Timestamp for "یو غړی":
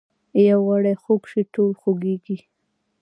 0.49-0.93